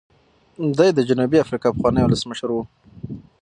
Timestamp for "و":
2.51-2.57